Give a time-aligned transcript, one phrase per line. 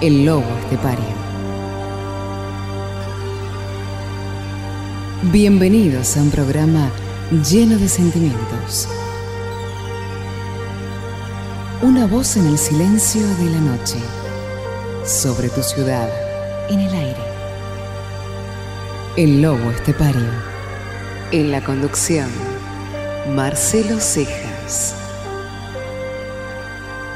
[0.00, 1.04] El lobo estepario.
[5.24, 6.90] Bienvenidos a un programa
[7.50, 8.88] lleno de sentimientos.
[11.82, 13.98] Una voz en el silencio de la noche.
[15.04, 16.08] Sobre tu ciudad,
[16.70, 17.22] en el aire.
[19.18, 20.30] El lobo estepario.
[21.30, 22.30] En la conducción,
[23.34, 24.94] Marcelo Cejas.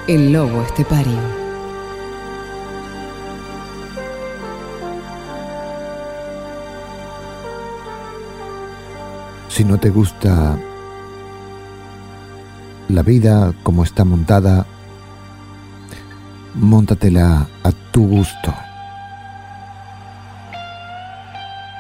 [0.07, 1.34] El lobo estepario.
[9.55, 10.59] Si no te gusta
[12.89, 14.67] la vida como está montada,
[16.55, 18.53] móntatela a tu gusto.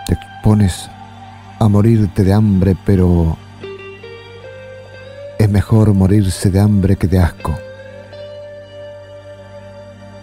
[0.06, 0.88] Te expones
[1.58, 3.36] a morirte de hambre, pero
[5.36, 7.58] es mejor morirse de hambre que de asco.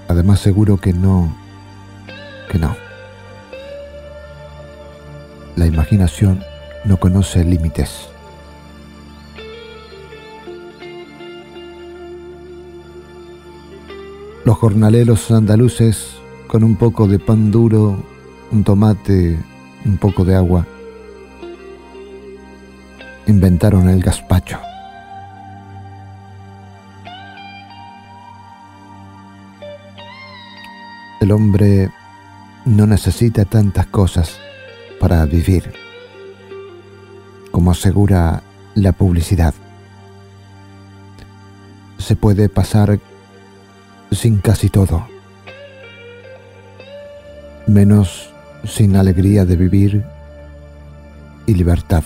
[0.07, 1.35] Además seguro que no,
[2.49, 2.73] que no.
[5.57, 6.45] La imaginación
[6.85, 8.09] no conoce límites.
[14.43, 16.15] Los jornaleros andaluces,
[16.47, 18.03] con un poco de pan duro,
[18.51, 19.37] un tomate,
[19.85, 20.65] un poco de agua,
[23.27, 24.59] inventaron el gazpacho.
[31.21, 31.91] El hombre
[32.65, 34.39] no necesita tantas cosas
[34.99, 35.71] para vivir
[37.71, 38.43] asegura
[38.75, 39.53] la publicidad.
[41.97, 42.99] Se puede pasar
[44.11, 45.07] sin casi todo,
[47.67, 48.31] menos
[48.65, 50.03] sin alegría de vivir
[51.47, 52.03] y libertad.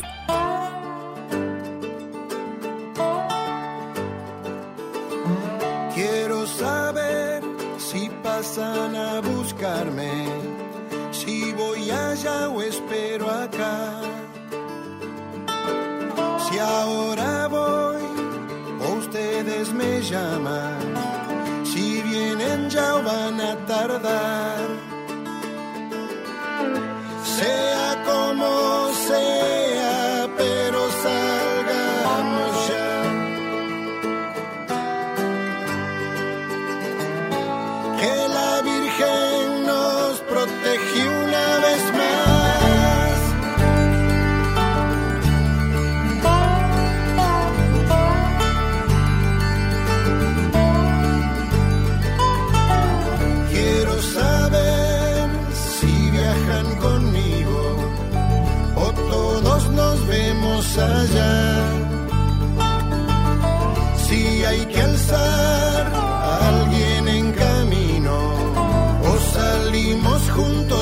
[69.75, 70.74] morimos juntos.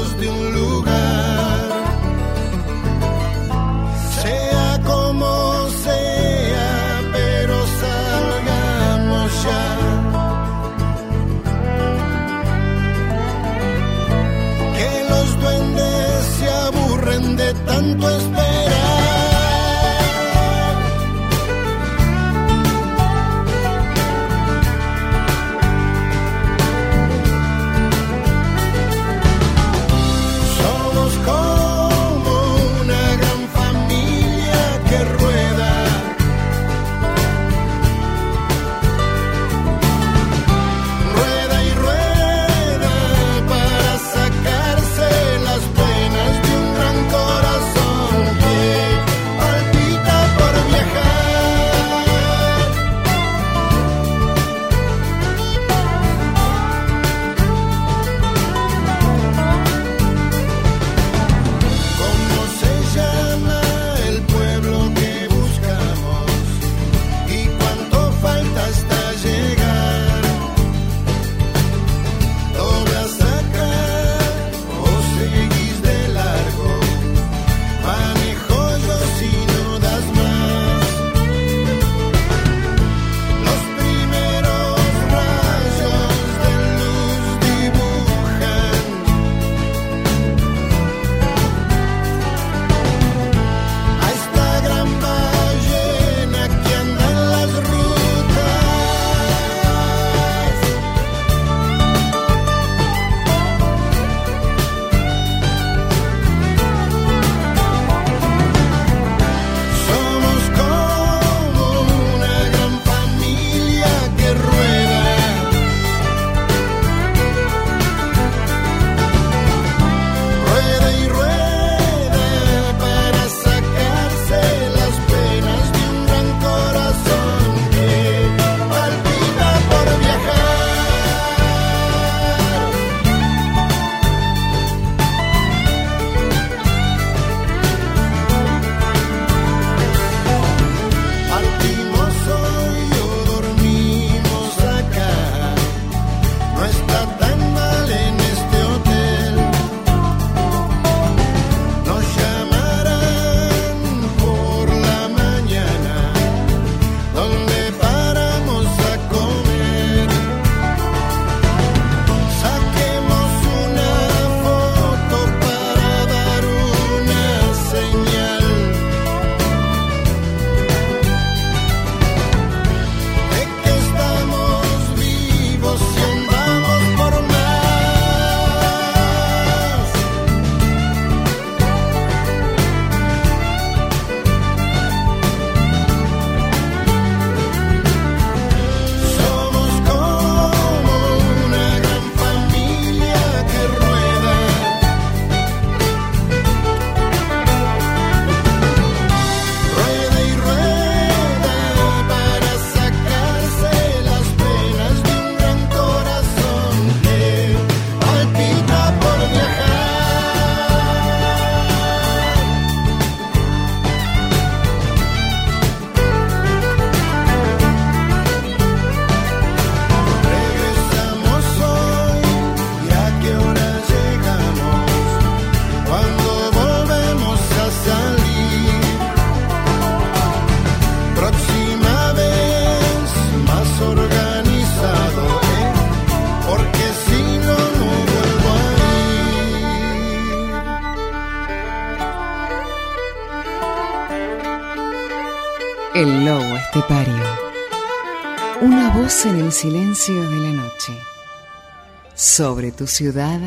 [252.35, 253.39] Sobre tu ciudad,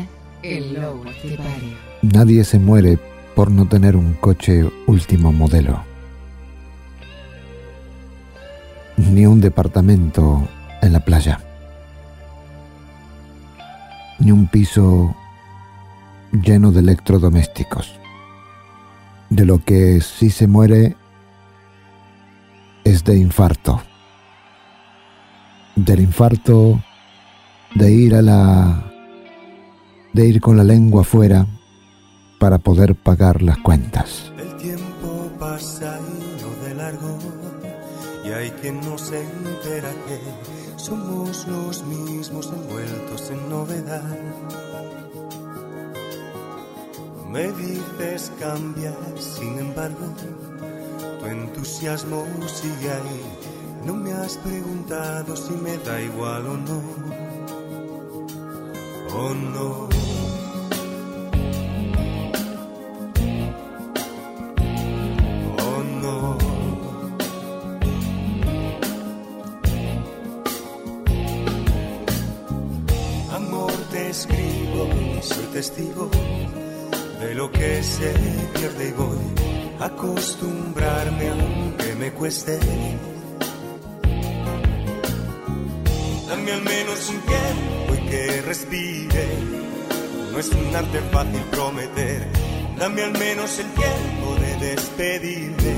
[0.43, 1.75] el lobo estepario.
[2.03, 2.97] Nadie se muere
[3.35, 5.83] por no tener un coche último modelo.
[8.95, 10.47] Ni un departamento
[10.81, 11.41] en la playa.
[14.19, 15.13] Ni un piso
[16.31, 17.93] lleno de electrodomésticos.
[19.29, 20.95] De lo que sí se muere
[22.85, 23.81] es de infarto.
[25.75, 26.81] Del infarto
[27.77, 28.83] de ir a la
[30.13, 31.45] de ir con la lengua afuera
[32.39, 34.31] para poder pagar las cuentas.
[34.39, 37.19] El tiempo pasa y no de largo
[38.25, 40.19] y hay quien no se entera que
[40.77, 44.17] somos los mismos envueltos en novedad.
[47.29, 50.07] Me dices cambiar, sin embargo,
[51.19, 53.21] tu entusiasmo sigue ahí.
[53.85, 57.26] No me has preguntado si me da igual o no.
[59.19, 59.89] O no.
[65.57, 66.37] Oh no.
[73.33, 74.87] Amor te escribo,
[75.21, 76.11] soy testigo
[77.19, 78.13] de lo que se
[78.53, 79.17] pierde y voy
[79.79, 82.59] a acostumbrarme aunque me cueste.
[86.27, 89.27] Dame al menos un tiempo que respire.
[90.31, 92.27] No es un arte fácil prometer.
[92.77, 95.75] Dame al menos el tiempo de despedirme.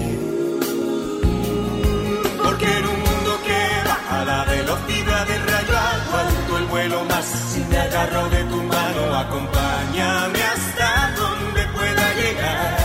[2.44, 7.26] Porque en un mundo que va a la velocidad del rayo aguanto el vuelo más.
[7.26, 12.78] Si me agarro de tu mano, acompáñame hasta donde pueda llegar.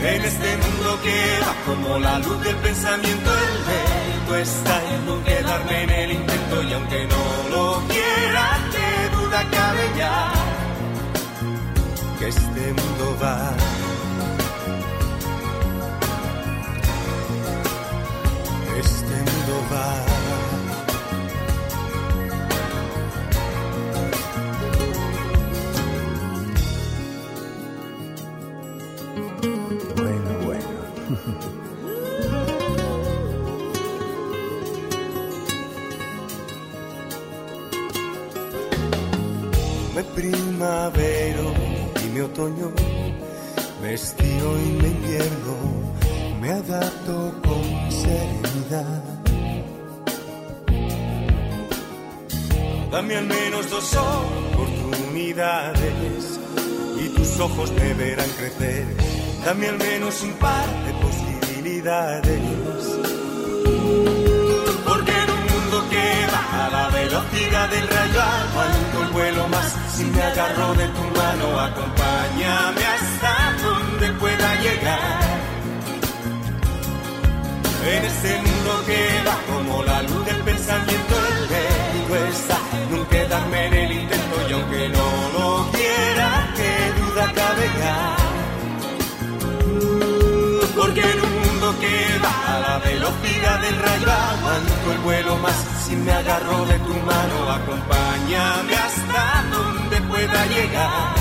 [0.00, 3.87] En este mundo que va como la luz del pensamiento, el
[4.36, 9.90] está en no quedarme en el intento y aunque no lo quiera, qué duda cabe
[9.96, 10.32] ya
[12.18, 13.67] que este mundo va.
[59.58, 60.32] Dame al menos un
[92.78, 95.56] velocidad del rayo aguanto el vuelo más.
[95.84, 101.14] Si me agarro de tu mano, acompáñame hasta donde pueda llegar.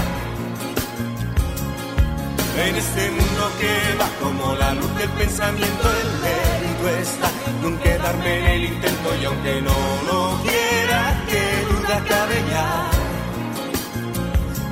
[2.66, 7.30] En este mundo que va como la luz del pensamiento, el peligro está
[7.64, 9.78] un quedarme en el intento y aunque no
[10.10, 12.90] lo quiera, qué duda cabe ya.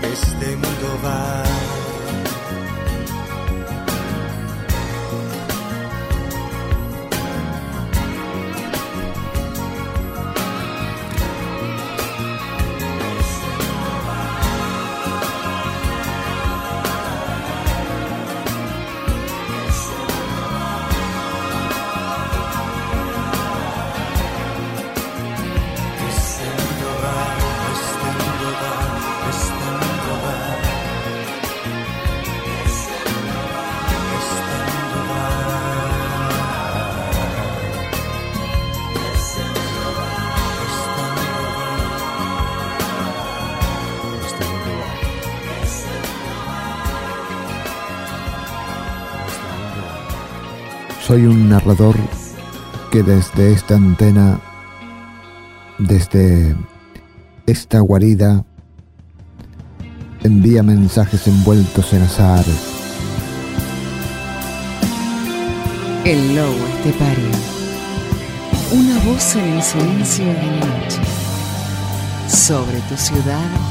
[0.02, 1.65] Este mundo va.
[51.56, 51.96] narrador
[52.92, 54.42] que desde esta antena,
[55.78, 56.54] desde
[57.46, 58.44] esta guarida,
[60.24, 62.44] envía mensajes envueltos en azar.
[66.04, 67.32] El lobo estepario.
[68.74, 71.02] Una voz en el silencio de la noche.
[72.28, 73.65] Sobre tu ciudad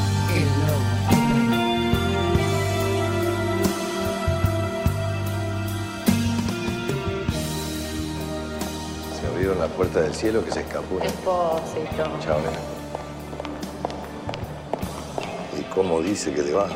[9.44, 10.98] abrieron la puerta del cielo que se escapó.
[11.00, 12.18] Espósito.
[12.20, 12.38] Chao,
[15.58, 16.68] ¿Y cómo dice que le va?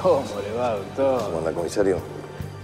[0.00, 1.22] ¿Cómo le va, doctor?
[1.24, 1.98] ¿Cómo anda, comisario?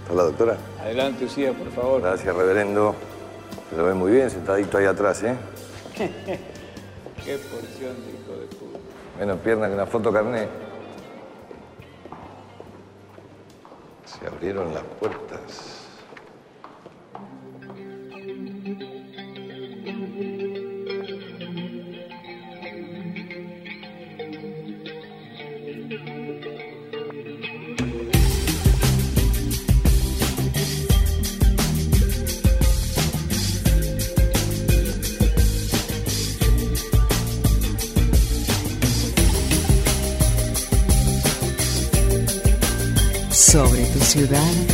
[0.01, 0.57] ¿Está la doctora?
[0.81, 2.01] Adelante, Lucía, por favor.
[2.01, 2.95] Gracias, reverendo.
[3.69, 5.35] Se lo ve muy bien, sentadito ahí atrás, ¿eh?
[5.95, 8.79] Qué porción de hijo de puta.
[9.19, 10.47] Menos piernas que una foto carné.
[14.05, 15.76] Se abrieron las puertas.
[44.17, 44.66] Ciudades.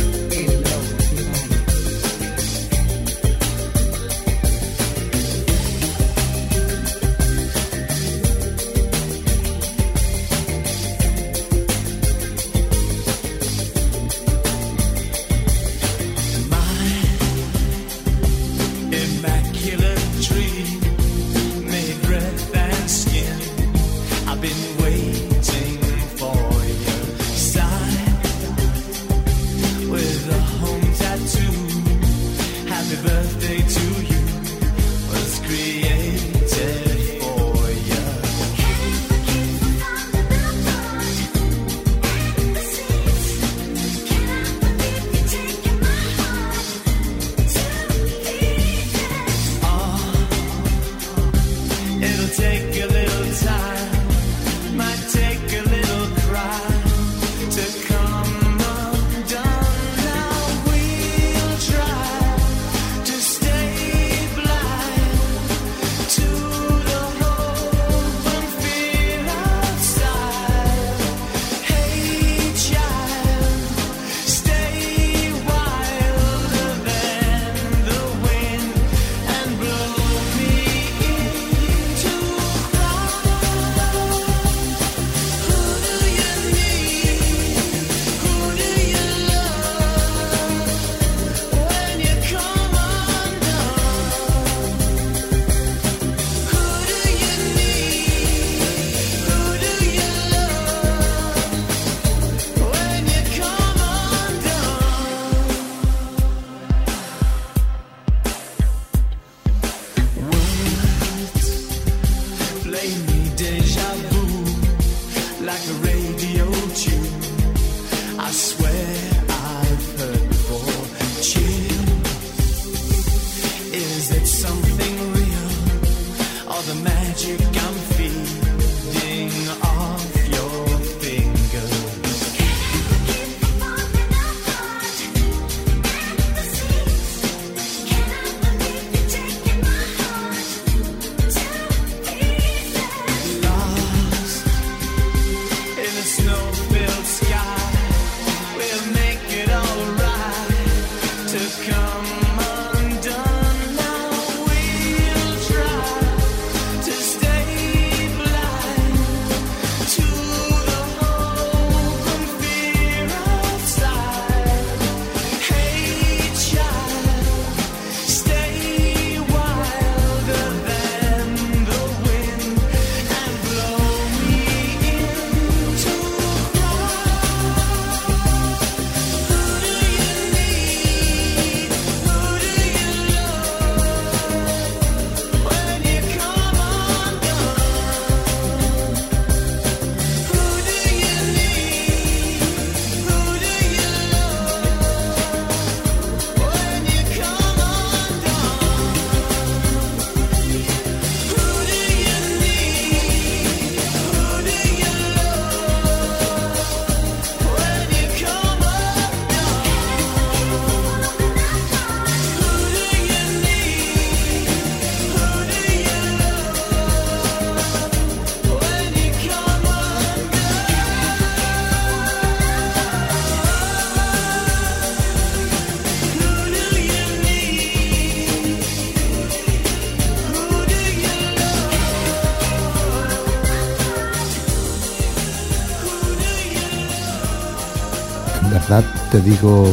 [239.10, 239.66] Te digo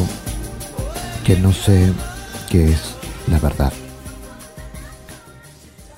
[1.26, 1.92] que no sé
[2.50, 2.96] qué es
[3.30, 3.74] la verdad.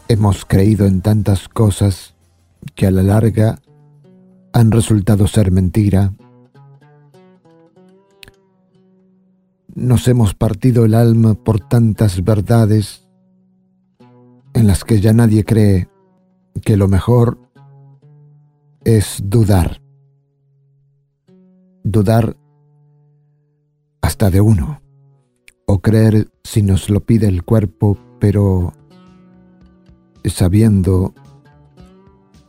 [0.08, 2.14] Hemos creído en tantas cosas
[2.76, 3.60] que a la larga
[4.54, 6.14] han resultado ser mentira.
[9.76, 13.08] Nos hemos partido el alma por tantas verdades
[14.54, 15.90] en las que ya nadie cree
[16.64, 17.40] que lo mejor
[18.84, 19.82] es dudar.
[21.84, 22.38] Dudar
[24.04, 24.82] hasta de uno,
[25.66, 28.74] o creer si nos lo pide el cuerpo, pero
[30.26, 31.14] sabiendo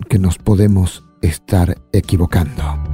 [0.08, 2.93] que nos podemos estar equivocando.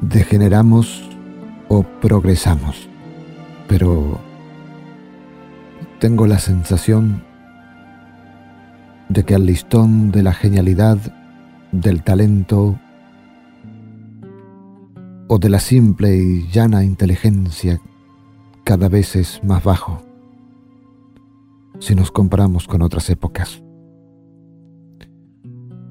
[0.00, 1.08] Degeneramos
[1.68, 2.88] o progresamos,
[3.68, 4.18] pero
[6.00, 7.22] tengo la sensación
[9.08, 10.98] de que al listón de la genialidad,
[11.70, 12.78] del talento
[15.28, 17.80] o de la simple y llana inteligencia
[18.64, 20.02] cada vez es más bajo
[21.78, 23.62] si nos comparamos con otras épocas.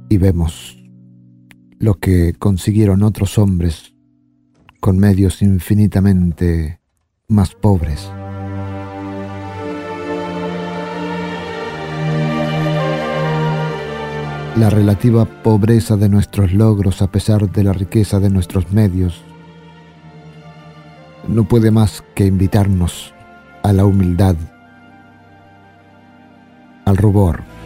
[0.10, 0.77] y vemos
[1.80, 3.94] lo que consiguieron otros hombres
[4.80, 6.80] con medios infinitamente
[7.28, 8.10] más pobres.
[14.56, 19.22] La relativa pobreza de nuestros logros a pesar de la riqueza de nuestros medios
[21.28, 23.14] no puede más que invitarnos
[23.62, 24.36] a la humildad,
[26.86, 27.57] al rubor.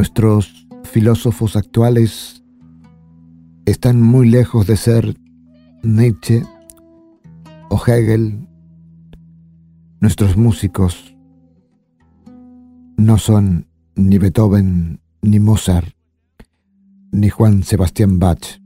[0.00, 2.42] Nuestros filósofos actuales
[3.66, 5.14] están muy lejos de ser
[5.82, 6.42] Nietzsche
[7.68, 8.48] o Hegel.
[10.00, 11.14] Nuestros músicos
[12.96, 15.94] no son ni Beethoven, ni Mozart,
[17.12, 18.58] ni Juan Sebastián Bach.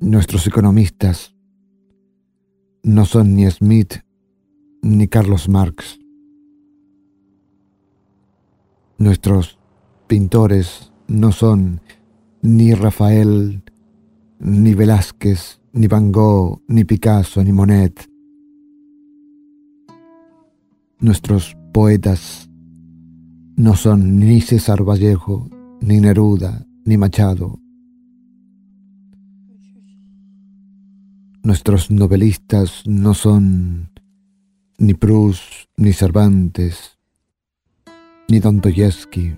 [0.00, 1.36] Nuestros economistas
[2.82, 3.96] no son ni Smith
[4.80, 6.01] ni Carlos Marx.
[9.02, 9.58] Nuestros
[10.06, 11.80] pintores no son
[12.40, 13.64] ni Rafael,
[14.38, 18.08] ni Velázquez, ni Van Gogh, ni Picasso, ni Monet.
[21.00, 22.48] Nuestros poetas
[23.56, 27.58] no son ni César Vallejo, ni Neruda, ni Machado.
[31.42, 33.90] Nuestros novelistas no son
[34.78, 35.42] ni Proust,
[35.76, 37.01] ni Cervantes,
[38.32, 39.36] ni Dostoyevsky.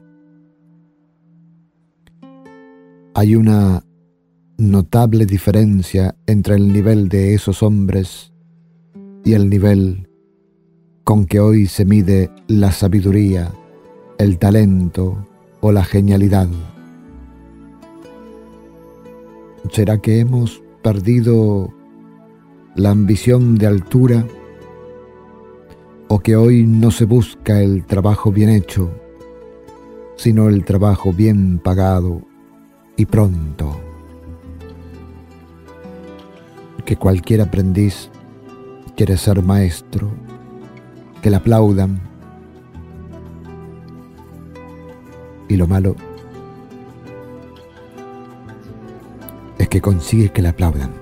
[3.14, 3.82] Hay una
[4.56, 8.32] notable diferencia entre el nivel de esos hombres
[9.24, 10.08] y el nivel
[11.02, 13.50] con que hoy se mide la sabiduría,
[14.18, 15.26] el talento
[15.60, 16.46] o la genialidad.
[19.72, 21.74] ¿Será que hemos perdido
[22.76, 24.24] la ambición de altura?
[26.14, 28.88] O que hoy no se busca el trabajo bien hecho,
[30.14, 32.22] sino el trabajo bien pagado
[32.96, 33.80] y pronto.
[36.84, 38.10] Que cualquier aprendiz
[38.96, 40.08] quiere ser maestro,
[41.20, 42.00] que le aplaudan.
[45.48, 45.96] Y lo malo
[49.58, 50.92] es que consigue que le aplaudan,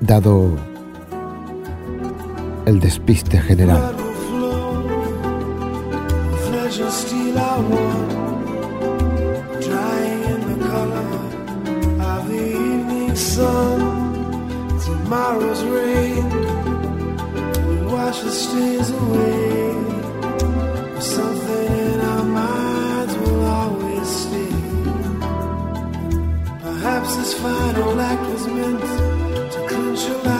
[0.00, 0.69] dado
[2.66, 3.96] el despiste general.
[14.84, 16.24] Tomorrow's rain,
[17.68, 19.20] we wash the stains away.
[19.20, 19.50] Will.
[26.62, 28.80] Perhaps this final act was meant
[29.52, 30.39] to clinch lifetime's argument.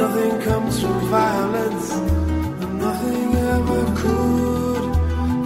[0.00, 1.90] Nothing comes from violence,
[2.62, 4.82] and nothing ever could.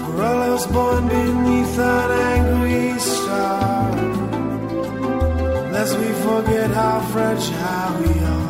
[0.00, 3.90] For all us born beneath an angry star,
[5.72, 8.42] lest we forget how fragile we are.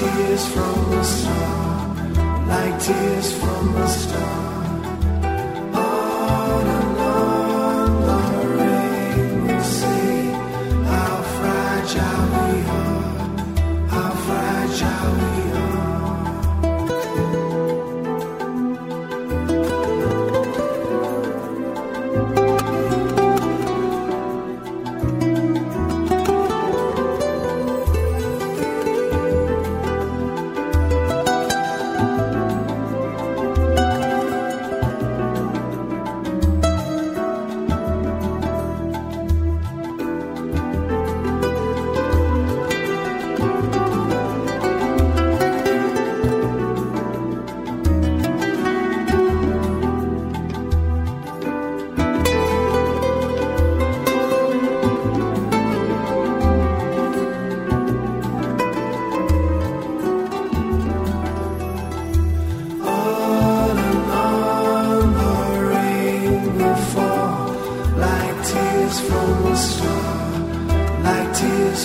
[0.00, 1.96] Tears from a star,
[2.46, 4.49] like tears from a star.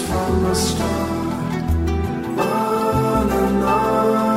[0.07, 1.63] From the start.
[2.37, 4.34] On and on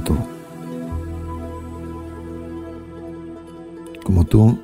[0.00, 0.16] tú.
[4.04, 4.58] Como tú,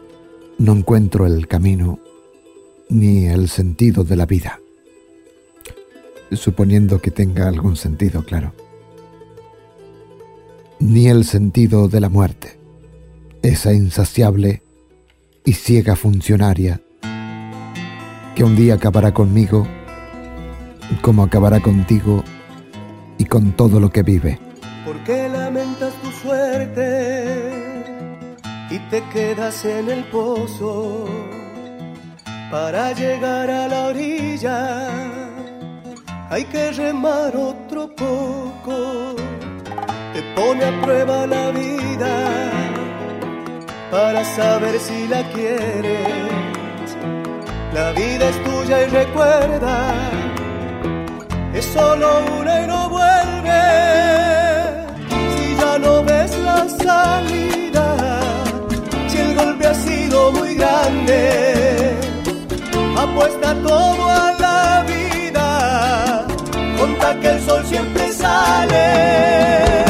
[0.58, 1.98] no encuentro el camino
[2.88, 4.60] ni el sentido de la vida.
[6.32, 8.52] Suponiendo que tenga algún sentido, claro.
[10.78, 12.58] Ni el sentido de la muerte,
[13.42, 14.62] esa insaciable
[15.44, 16.80] y ciega funcionaria
[18.34, 19.66] que un día acabará conmigo
[21.00, 22.22] como acabará contigo
[23.18, 24.38] y con todo lo que vive.
[24.84, 25.25] ¿Por qué
[28.70, 31.06] y te quedas en el pozo
[32.50, 34.88] para llegar a la orilla?
[36.30, 39.14] Hay que remar otro poco,
[40.12, 42.50] te pone a prueba la vida
[43.90, 46.96] para saber si la quieres.
[47.74, 49.94] La vida es tuya y recuerda
[51.56, 54.35] es solo una y no vuelve.
[56.68, 57.96] Salida,
[59.08, 61.94] si el golpe ha sido muy grande,
[62.96, 66.26] apuesta todo a la vida,
[66.78, 69.85] conta que el sol siempre sale.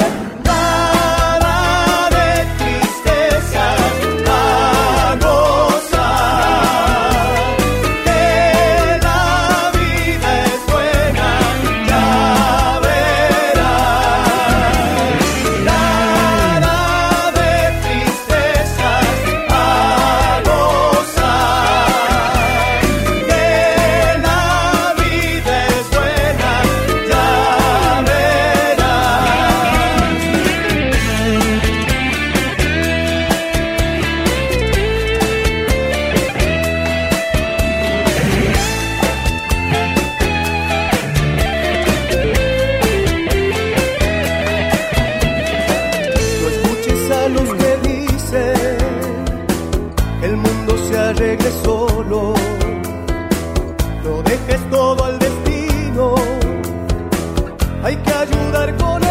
[57.86, 59.05] Hay que ayudar con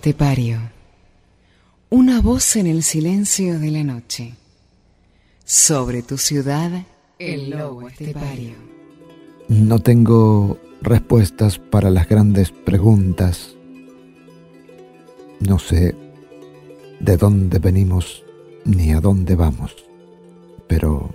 [0.00, 0.58] estepario.
[1.90, 4.32] Una voz en el silencio de la noche.
[5.44, 6.86] Sobre tu ciudad,
[7.18, 8.54] el lobo estepario.
[9.48, 13.54] No tengo respuestas para las grandes preguntas.
[15.40, 15.94] No sé
[16.98, 18.24] de dónde venimos
[18.64, 19.84] ni a dónde vamos,
[20.66, 21.10] pero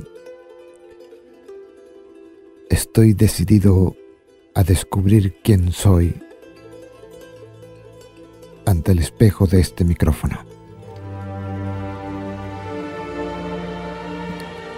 [2.69, 3.95] estoy decidido
[4.53, 6.13] a descubrir quién soy
[8.65, 10.39] ante el espejo de este micrófono.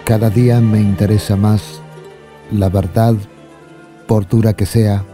[0.04, 1.82] Cada día me interesa más
[2.50, 3.14] la verdad,
[4.06, 5.04] por dura que sea,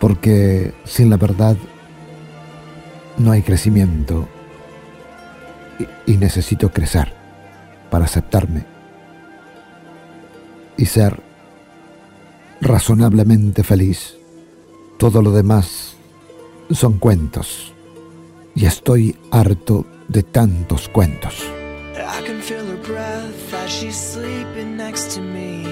[0.00, 1.56] porque sin la verdad
[3.18, 4.26] no hay crecimiento
[6.06, 7.12] y, necesito crecer
[7.90, 8.64] para aceptarme
[10.76, 11.20] y ser
[12.60, 14.16] razonablemente feliz.
[14.98, 15.97] Todo lo demás
[16.70, 17.72] son cuentos
[18.54, 21.34] y estoy harto de tantos cuentos.
[21.94, 25.64] I can feel her breath as she's sleeping next to me.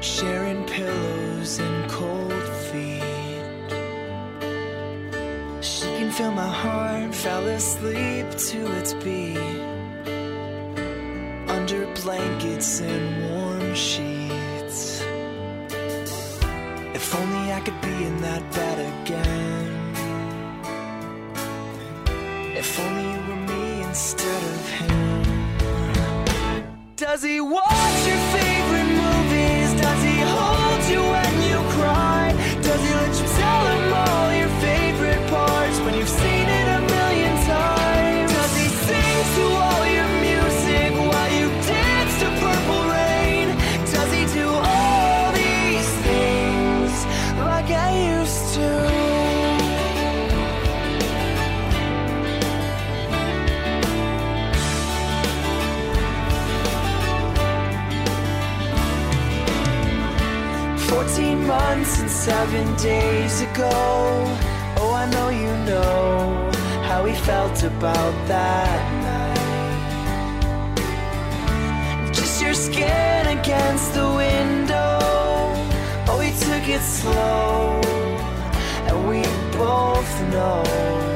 [0.00, 3.02] Sharing pillows and cold feet.
[5.60, 9.38] She can feel my heart fell asleep to its beat.
[11.48, 15.02] Under blankets and warm sheets.
[16.94, 18.69] If only I could be in that bed
[22.72, 24.94] If only you were me instead of him.
[26.94, 28.49] Does he watch your favorite
[62.30, 63.72] seven days ago.
[64.80, 66.48] Oh, I know you know
[66.88, 69.46] how he felt about that night.
[72.14, 74.98] Just your skin against the window.
[76.08, 77.80] Oh, he took it slow,
[78.88, 79.20] and we
[79.58, 81.09] both know.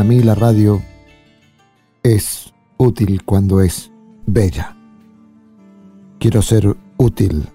[0.00, 0.80] Para mí la radio
[2.02, 3.92] es útil cuando es
[4.24, 4.74] bella.
[6.18, 7.46] Quiero ser útil.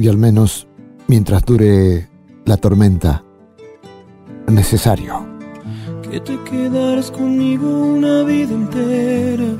[0.00, 0.66] Y al menos
[1.06, 2.08] mientras dure
[2.46, 3.22] la tormenta,
[4.48, 5.24] necesario.
[6.02, 9.54] Que te quedaras conmigo una vida entera.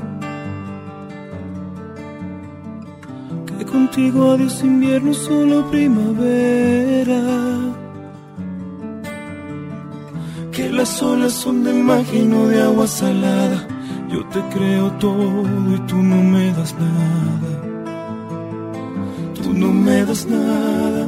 [3.45, 7.19] Que contigo adiós invierno, solo primavera.
[10.59, 13.65] Que las olas son del mar lleno de agua salada.
[14.11, 15.43] Yo te creo todo
[15.73, 17.51] y tú no me das nada.
[19.41, 21.07] Tú no me das nada.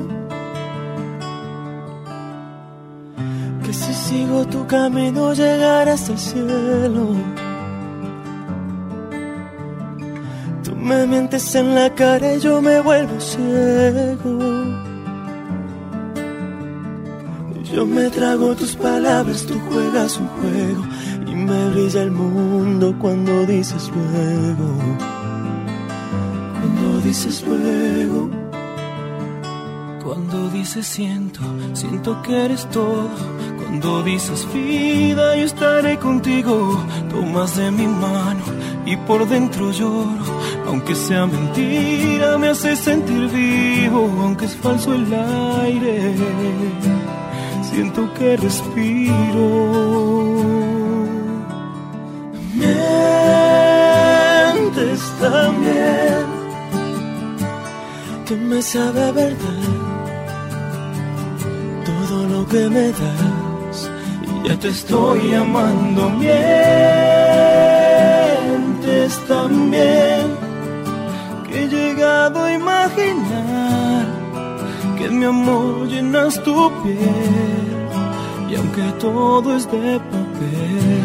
[3.61, 7.07] Que si sigo tu camino llegarás al cielo.
[10.63, 14.80] Tú Me mientes en la cara y yo me vuelvo ciego.
[17.73, 20.83] Yo me trago tus palabras, tú juegas un juego
[21.25, 24.75] y me brilla el mundo cuando dices luego.
[26.59, 28.29] Cuando dices luego.
[30.03, 31.39] Cuando dices siento,
[31.73, 33.07] siento que eres todo.
[33.57, 36.77] Cuando dices vida, yo estaré contigo.
[37.09, 38.43] Tomas de mi mano
[38.85, 40.41] y por dentro lloro.
[40.67, 44.11] Aunque sea mentira, me hace sentir vivo.
[44.23, 46.15] Aunque es falso el aire,
[47.71, 49.47] siento que respiro.
[52.53, 53.81] Mientes
[55.19, 56.25] también,
[58.25, 59.69] que me sabe verdad
[61.85, 63.89] todo lo que me das.
[64.27, 66.41] Y ya te estoy amando, mientes
[69.27, 70.23] también,
[71.47, 74.10] que he llegado a imaginar
[75.01, 76.99] que mi amor llenas tu piel.
[78.49, 81.01] Y aunque todo es de papel,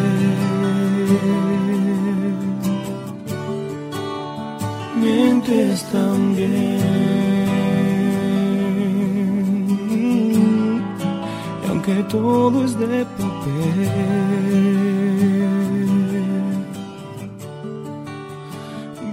[5.00, 6.80] mientes también.
[11.62, 13.90] Y aunque todo es de papel,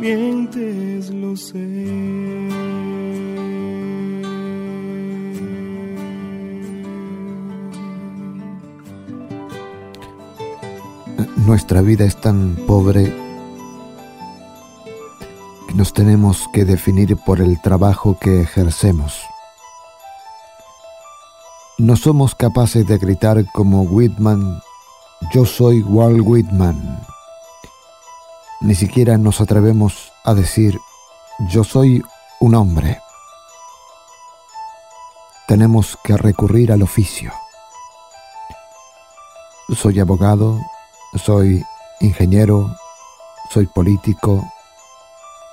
[0.02, 2.23] mientes, lo sé.
[11.54, 13.16] Nuestra vida es tan pobre
[15.68, 19.22] que nos tenemos que definir por el trabajo que ejercemos.
[21.78, 24.64] No somos capaces de gritar como Whitman,
[25.32, 27.06] yo soy Walt Whitman.
[28.62, 30.80] Ni siquiera nos atrevemos a decir,
[31.52, 32.02] yo soy
[32.40, 33.00] un hombre.
[35.48, 37.32] Tenemos que recurrir al oficio.
[39.76, 40.60] Soy abogado,
[41.16, 41.64] soy
[42.00, 42.76] ingeniero,
[43.50, 44.44] soy político,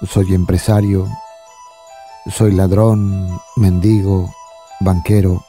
[0.08, 1.06] soy empresario,
[2.30, 4.30] soy ladrón, mendigo,
[4.80, 5.44] banquero,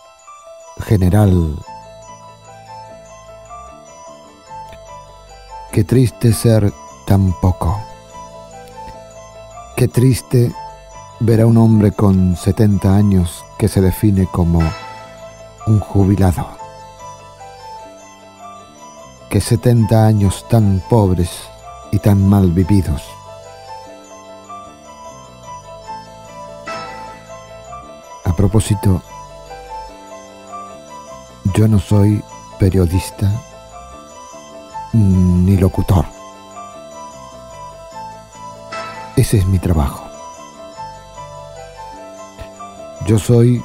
[0.80, 1.58] general.
[5.72, 6.74] Qué triste ser
[7.08, 7.80] tan poco.
[9.78, 10.54] Qué triste
[11.22, 14.60] ver a un hombre con 70 años que se define como
[15.68, 16.61] un jubilado.
[19.32, 21.30] Que 70 años tan pobres
[21.94, 23.02] y tan mal vividos.
[28.26, 29.02] A propósito,
[31.56, 32.22] yo no soy
[32.60, 33.32] periodista
[34.92, 36.04] ni locutor.
[39.16, 40.04] Ese es mi trabajo.
[43.08, 43.64] Yo soy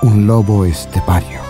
[0.00, 1.43] un lobo estepario.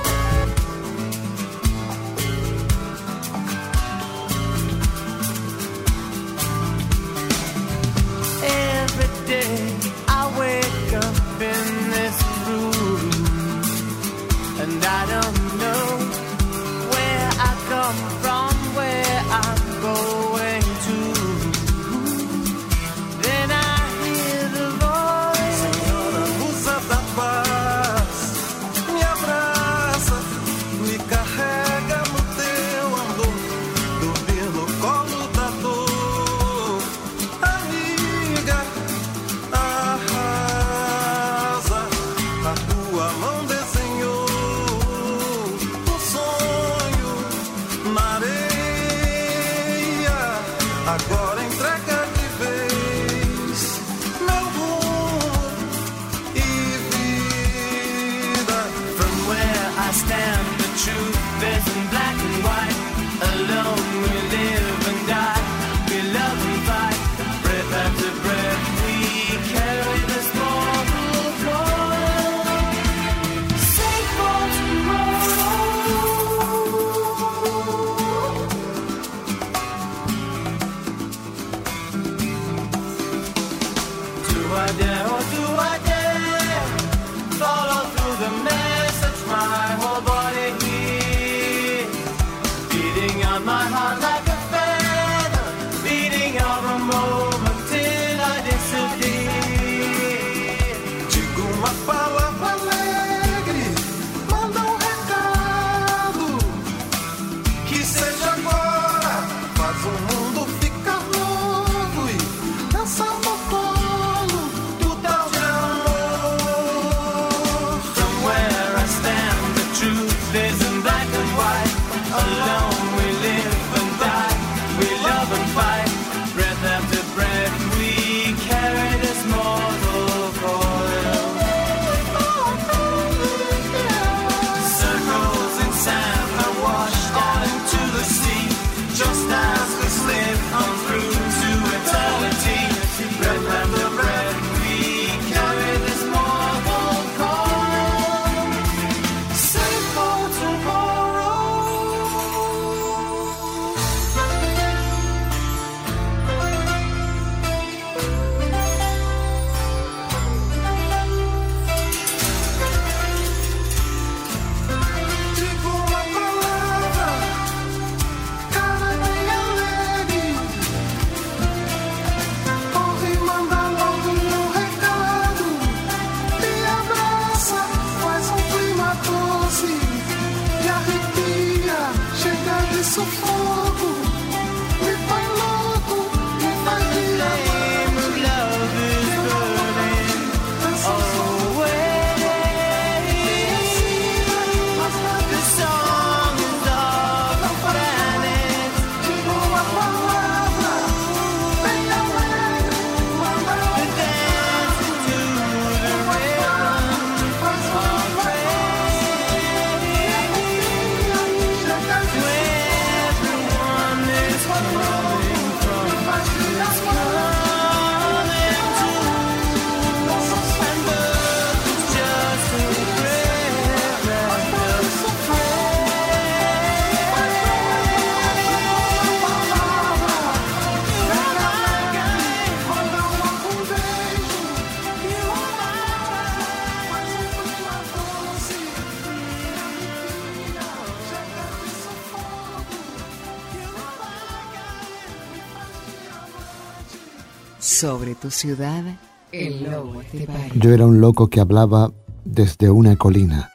[247.75, 248.85] Sobre tu ciudad,
[249.33, 250.55] el lobo estepario.
[250.55, 251.91] Yo era un loco que hablaba
[252.25, 253.51] desde una colina.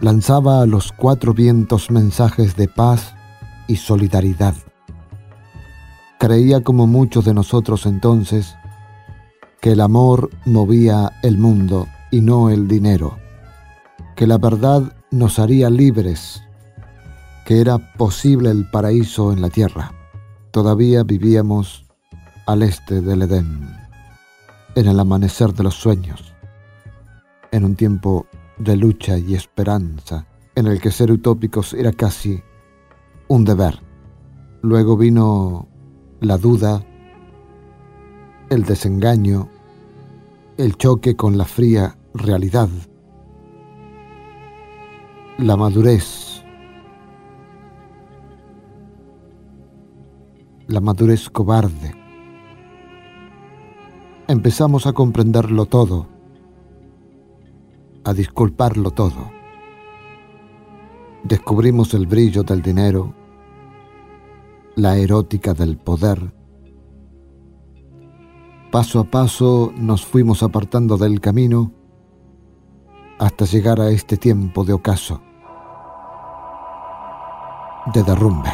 [0.00, 3.14] Lanzaba a los cuatro vientos mensajes de paz
[3.66, 4.54] y solidaridad.
[6.18, 8.56] Creía como muchos de nosotros entonces
[9.60, 13.18] que el amor movía el mundo y no el dinero,
[14.16, 16.42] que la verdad nos haría libres,
[17.44, 19.92] que era posible el paraíso en la tierra.
[20.50, 21.87] Todavía vivíamos
[22.48, 23.76] al este del Edén,
[24.74, 26.32] en el amanecer de los sueños,
[27.52, 28.26] en un tiempo
[28.56, 32.42] de lucha y esperanza, en el que ser utópicos era casi
[33.28, 33.78] un deber.
[34.62, 35.68] Luego vino
[36.20, 36.82] la duda,
[38.48, 39.50] el desengaño,
[40.56, 42.70] el choque con la fría realidad,
[45.36, 46.42] la madurez,
[50.66, 52.07] la madurez cobarde,
[54.28, 56.06] empezamos a comprenderlo todo,
[58.04, 59.30] a disculparlo todo.
[61.24, 63.14] Descubrimos el brillo del dinero,
[64.76, 66.34] la erótica del poder.
[68.70, 71.72] Paso a paso nos fuimos apartando del camino
[73.18, 75.22] hasta llegar a este tiempo de ocaso,
[77.94, 78.50] de derrumbe.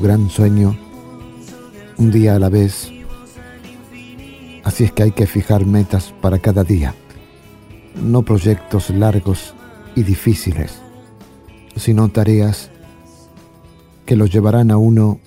[0.00, 0.76] Gran sueño
[1.98, 2.90] un día a la vez.
[4.64, 6.94] Así es que hay que fijar metas para cada día,
[8.02, 9.54] no proyectos largos
[9.94, 10.80] y difíciles,
[11.76, 12.70] sino tareas
[14.06, 15.20] que lo llevarán a uno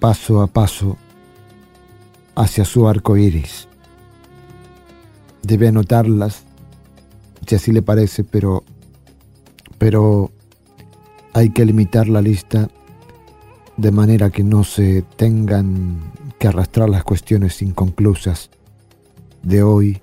[0.00, 0.96] paso a paso
[2.34, 3.68] hacia su arco iris.
[5.42, 6.44] Debe anotarlas,
[7.46, 8.64] si así le parece, pero
[9.78, 10.30] pero
[11.32, 12.70] hay que limitar la lista
[13.76, 18.50] de manera que no se tengan que arrastrar las cuestiones inconclusas
[19.42, 20.00] de hoy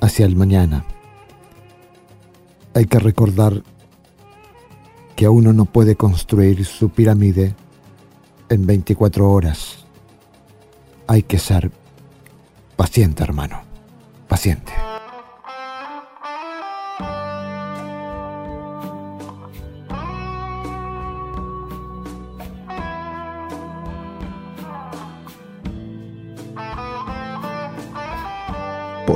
[0.00, 0.84] hacia el mañana.
[2.74, 3.62] Hay que recordar
[5.16, 7.54] que uno no puede construir su pirámide
[8.48, 9.84] en 24 horas.
[11.06, 11.70] Hay que ser
[12.76, 13.62] paciente, hermano,
[14.28, 14.72] paciente.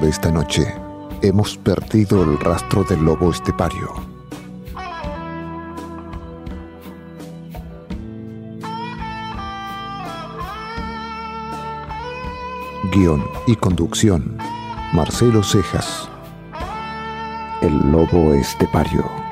[0.08, 0.74] Esta noche
[1.22, 3.92] hemos perdido el rastro del lobo estepario.
[12.92, 14.36] Guión y conducción,
[14.92, 16.08] Marcelo Cejas.
[17.62, 19.23] El lobo estepario.